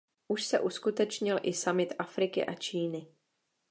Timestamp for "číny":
2.55-3.07